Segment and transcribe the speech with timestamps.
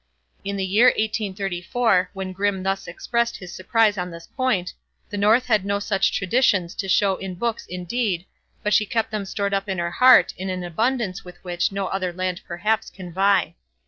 [0.43, 4.73] In the year 1834, when Grimm thus expressed his surprise on this point,
[5.11, 8.25] the North had no such traditions to show in books indeed,
[8.63, 11.85] but she kept them stored up in her heart in an abundance with which no
[11.85, 13.53] other land perhaps can vie.